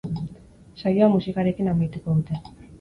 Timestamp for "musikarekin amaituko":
1.17-2.19